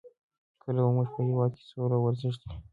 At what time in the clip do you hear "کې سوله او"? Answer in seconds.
1.57-2.03